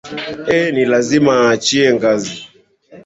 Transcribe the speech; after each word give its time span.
ee 0.55 0.57
ni 0.65 0.71
ni 0.75 0.85
lazima 0.91 1.31
aa 1.39 1.49
aachilie 1.51 1.89
ngazi 1.93 2.37